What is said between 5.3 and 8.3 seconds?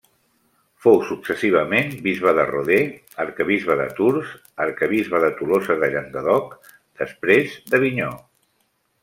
Tolosa de Llenguadoc, després d'Avinyó.